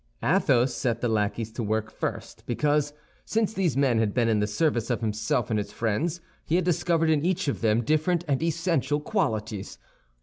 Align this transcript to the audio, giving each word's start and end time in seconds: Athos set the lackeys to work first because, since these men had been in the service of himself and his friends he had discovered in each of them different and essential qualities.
Athos 0.23 0.73
set 0.73 0.99
the 0.99 1.07
lackeys 1.07 1.51
to 1.51 1.61
work 1.61 1.91
first 1.91 2.43
because, 2.47 2.91
since 3.23 3.53
these 3.53 3.77
men 3.77 3.99
had 3.99 4.15
been 4.15 4.27
in 4.27 4.39
the 4.39 4.47
service 4.47 4.89
of 4.89 4.99
himself 5.01 5.51
and 5.51 5.59
his 5.59 5.71
friends 5.71 6.21
he 6.43 6.55
had 6.55 6.65
discovered 6.65 7.11
in 7.11 7.23
each 7.23 7.47
of 7.47 7.61
them 7.61 7.83
different 7.83 8.25
and 8.27 8.41
essential 8.41 8.99
qualities. 8.99 9.77